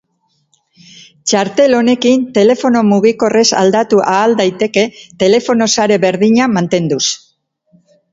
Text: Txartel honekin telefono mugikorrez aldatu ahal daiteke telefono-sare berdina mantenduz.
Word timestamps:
Txartel 1.31 1.75
honekin 1.79 2.23
telefono 2.37 2.81
mugikorrez 2.91 3.45
aldatu 3.59 3.99
ahal 4.13 4.33
daiteke 4.39 4.87
telefono-sare 5.25 5.99
berdina 6.07 6.49
mantenduz. 6.55 7.03